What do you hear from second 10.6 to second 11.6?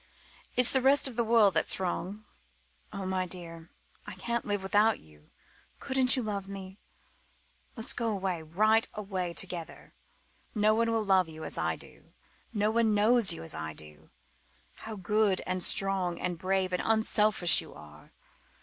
one will love you as